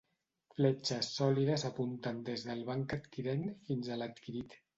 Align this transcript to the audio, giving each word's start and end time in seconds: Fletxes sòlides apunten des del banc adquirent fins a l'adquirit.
Fletxes 0.53 1.09
sòlides 1.17 1.65
apunten 1.69 2.23
des 2.31 2.47
del 2.49 2.65
banc 2.71 2.97
adquirent 2.99 3.45
fins 3.71 3.93
a 3.93 4.01
l'adquirit. 4.03 4.59